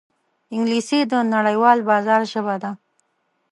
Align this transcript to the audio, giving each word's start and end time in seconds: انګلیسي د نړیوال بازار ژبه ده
انګلیسي 0.53 0.99
د 1.11 1.13
نړیوال 1.33 1.77
بازار 1.89 2.21
ژبه 2.31 2.55
ده 2.63 2.71